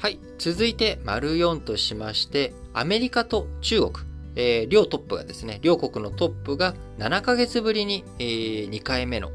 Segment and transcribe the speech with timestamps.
[0.00, 0.18] はい。
[0.38, 3.92] 続いて、丸4としまして、アメリカと中国、
[4.34, 9.28] えー、両トップがですね、両国のトップが7ヶ月ぶりに、えー、2回目の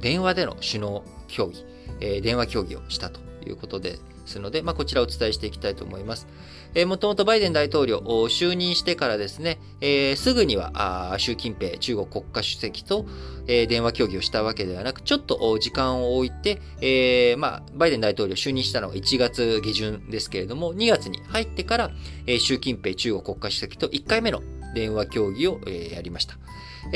[0.00, 1.66] 電話での首脳協議、
[1.98, 6.26] えー、電話協議をしたということですので、まあ、こちらをお伝えしていきたいと思います。
[6.74, 13.06] えー、もともとバイデン大統領、就任してからですね、えー、すぐには、習近平中国国家主席と、
[13.46, 21.90] えー、電話協議をしたわけではなく、ちょっと時間を置いて、えー、まあ、バイデン大統領就任したのは1月下旬ですけれども、2月に入ってから、
[22.26, 24.42] えー、習近平中国国家主席と1回目の
[24.74, 25.60] 電話協議を、
[25.92, 26.36] やりました。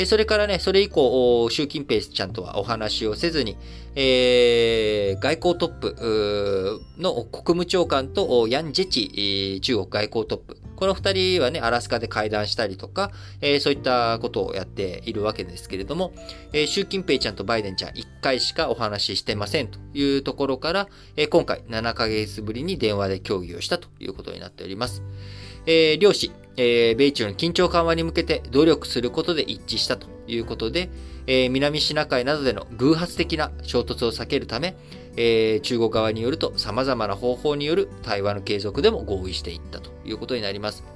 [0.07, 3.57] それからね、それ以降、習近平ちゃんとはお話をせずに、
[3.95, 10.57] えー、外交トップの国務長官とヤン・ジェチ中国外交トップ。
[10.77, 16.13] この二人はね、アラスカで会談したりとか、えー、そういったことをやっているわけですけれども、
[16.52, 25.02] えー、習近平ちゃんとバイデンちゃん一回しかお話ししてませんというところから、え、今回7ヶ月ぶりに電話で協議をしたということになっております。
[25.67, 30.89] えー、両氏、えー、米中の緊張緩和に向けて努力することで一致したということで、
[31.27, 34.77] えー、南シナ海などでの偶発的な衝突を避けるため、
[35.17, 40.96] えー、中国側によると様々な方法による対話の継続でも合意していったということになります。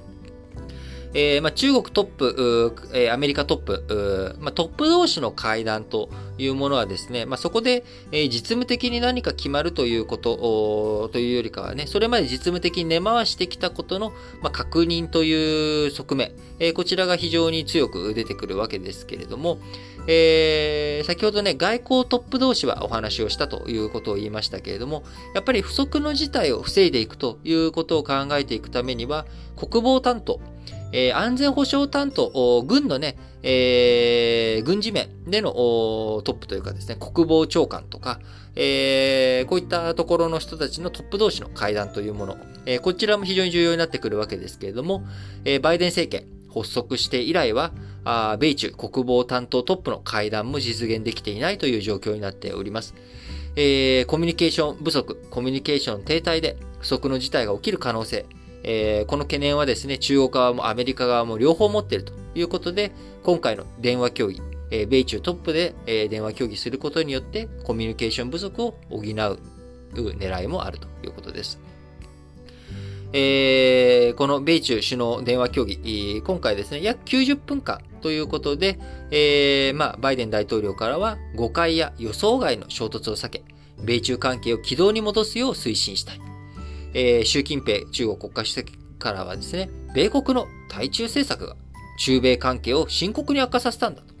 [1.13, 19.59] えーまあ、中国トップ、えー、アメリカトップ、まあ、トップ同士の会談というものはですね、まあ、そこで、えー、実務的に何か決まるということというよりかはね、それまで実務的に根回してきたことの、まあ、確認という側面、えー、こちらが非常に強く出てくるわけですけれども、
[20.07, 25.03] えー、先ほどね、外交トップ同士はお話をしたということを言いましたけれども、
[25.35, 29.25] やっぱり不測の事態を防いでいくということを考えていくためには、
[29.55, 30.39] 国防担当、
[30.91, 38.19] えー、安全保障担当、軍のね、えー、軍事面でのトップというかですね、国防長官とか、
[38.55, 45.03] えー、こういったところの人たちのトップ同士の会談というもの、え、こちらも非常に重要になってくるわけですけれども、
[45.45, 47.71] え、バイデン政権発足して以来は、
[48.03, 52.93] あ米中国防担当トップの会談も実現できていないという状況になっております。
[53.55, 58.25] えー、コミュニケーション不足、コミュニケーション停滞で不測の事態が起きる可能性、
[58.63, 62.91] えー、この懸念はですね、中国側もアメリカ側も両方持っているということで、
[63.23, 64.41] 今回の電話協議、
[64.71, 71.59] えー、米中トップで、えー、電話協議することによって、コミュニケーション不足を補う狙いもあるということです。
[73.13, 78.79] えー、この米中首脳電話協議、今回ですね、約90分間ということで、
[79.11, 83.43] えー、まあ、バイデン大統領からは誤解や予想外の衝突を避け、
[83.83, 86.30] 米中関係を軌道に戻すよう推進したい。
[86.93, 91.55] えー、習近平中国国家主席からはですね、米国の対中政策が
[91.97, 94.11] 中米関係を深刻に悪化させたんだと。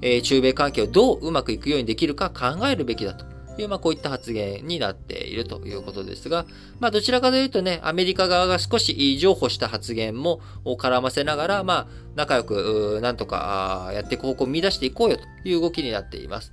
[0.00, 3.24] えー、中米関係をどううまくいくようにできるか考えるべきだと
[3.60, 6.46] いう、まあ、こういった発言になっているということですが、
[6.78, 16.52] まあ、どちらかというとね、アメリカ側が少し譲歩した発言も絡ませながら、まあ、仲良く、なんとかやっていく方向を見出していこうよという動きになっています。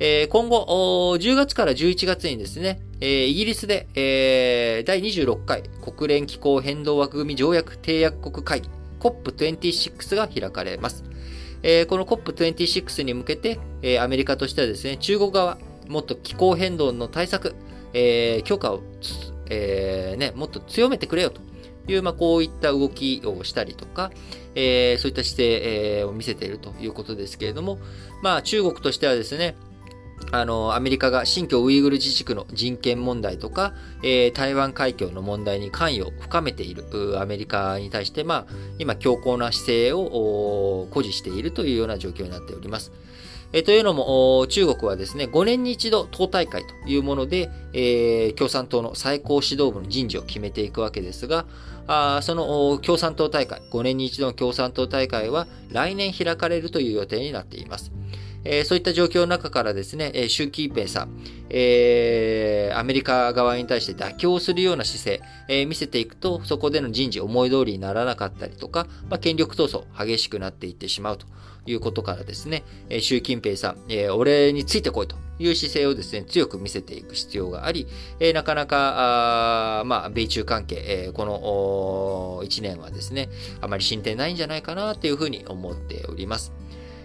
[0.00, 8.68] えー、今後、10月から11月にですね、えー、イギリスで、えー、第26回国連気候変動枠組み条約締約国会議
[8.98, 11.04] COP26 が開かれます。
[11.62, 17.54] えー、この COP26 に向けて、えー、アメリカとしてはですね、中国側、もっと気候変動の対策、
[17.92, 18.82] えー、許可を、
[19.48, 21.40] えー、ね、もっと強めてくれよと
[21.86, 24.10] いう、まあ、こういった動きをしたりとか、
[24.54, 27.78] えー、そういった姿勢、えー、を見せているということですけれども、
[28.22, 29.54] まあ、中国としてはですね、
[30.32, 38.46] あの、アメリカが新疆ウイグル自治区の人権問題とか、えー、台湾海峡の問題に関与を深めているアメリカに対して、まあ、
[38.78, 42.92] 今強硬な姿勢を誇示しているというような状況になっております。
[43.52, 51.46] えー、というのも、中国はですね、5年に一度党大会というもので、えー、共産党の最高指導部の人事を決めていくわけですが、
[51.86, 57.92] あその共産党大会、5年に一度の共産党大会は来年開かれるという予定になっています。
[58.44, 61.18] えー、そういった状況の中からですね、習近平さん、
[61.50, 71.26] えー、アメリカ側に対して妥協するような姿勢、えー、見せていくと、そこでの人事思い通りにならなかったりとか、まあ、権力闘争激しくなっていってしまうと
[71.66, 77.86] いうことからですね、えー、習近平さん、えー、俺についてこいという姿勢をですね、強く見せていく必要があり、
[78.20, 83.28] えー、なかなか、あまあ、米中関係、えー、この1年はですね、
[83.60, 86.52] あまり進展ないんじゃないかなというふうに思っております。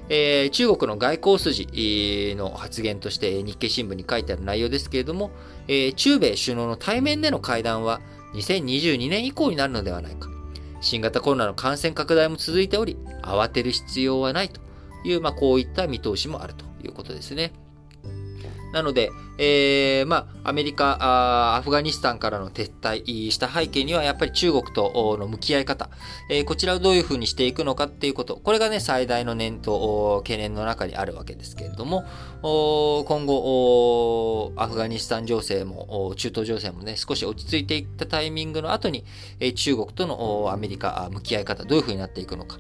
[0.10, 5.32] えー、中国の外交筋の発言として日経新聞に書いてある内容ですけれども、
[5.68, 8.02] えー、中米首脳の対面での会談は
[8.34, 10.30] 2022年以降になるのではないか。
[10.82, 14.62] 新型コロナの感染拡大も続いており、慌てる必要はないと
[15.04, 17.52] いう、まあ、こういった見通しもあるということですね。
[18.72, 25.90] なので、えー、まあ、アメリカアフガニスタンからの撤退した背景には、やっぱり中国との向き合い方、
[26.30, 32.04] えー、こちらをどういうふうにしていくのかっていうこと、これがね、最大の念と懸念の中にあるわけですけれども、
[32.42, 39.06] 今後、アフガニスタン情勢も、中東情勢もね、少し落ち着いていったタイミングの後に、
[39.40, 42.58] え中国とのアメリカ向き合い方、どういうふうになっていくのか。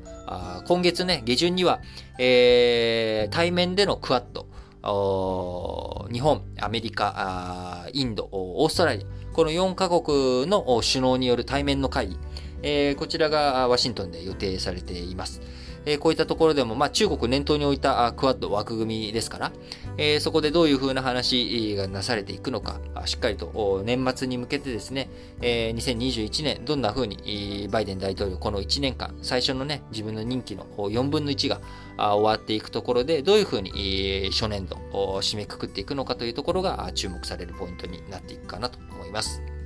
[0.67, 1.81] 今月ね、下旬には、
[2.19, 4.45] えー、対面でのクワッド、
[4.81, 12.17] 日本、アメリカ、インド、オーストラリア、この4カ国の首脳による対面の会議、
[12.61, 15.41] えー、こちらがワシントンで予定されています。
[15.85, 19.51] え、こういったところでも、まあ、中国念頭に置いたクワッド枠組みですから、
[19.97, 25.09] え、そこでどういうふうな話がなされていくのか、しっかりと年末に向けてですね、
[25.41, 31.59] えー、2021年、どんなふうにバイデン大統領、この1年間、最初のね、自分の任期の4分の1が
[31.97, 39.58] 終わっていくところで、どういうふうに初年度を締めくくっていくのかというところが注目されるポイントになっていくかなと思います。